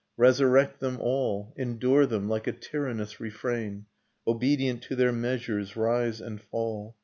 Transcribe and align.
Resurrect 0.17 0.79
them 0.79 0.97
all, 0.99 1.53
Endure 1.55 2.07
them, 2.07 2.27
like 2.27 2.47
a 2.47 2.51
tyrannous 2.51 3.19
refrain,— 3.19 3.85
Obedient 4.27 4.81
to 4.81 4.95
their 4.95 5.11
measures 5.11 5.75
rise 5.77 6.19
and 6.19 6.41
fall. 6.41 6.95